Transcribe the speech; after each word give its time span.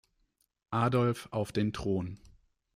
Adolf 0.71 1.27
auf 1.29 1.51
den 1.51 1.73
Thron. 1.73 2.19